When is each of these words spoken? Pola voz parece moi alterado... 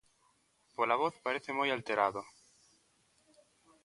Pola 0.75 0.95
voz 1.01 1.15
parece 1.25 1.51
moi 1.57 1.69
alterado... 1.71 2.21